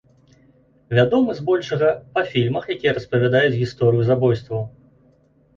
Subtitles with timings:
[0.99, 4.69] Вядомы, збольшага, па фільмах, якія распавядаюць гісторыю забойстваў.